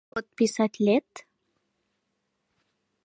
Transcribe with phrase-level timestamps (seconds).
[0.09, 1.11] Подписатлет?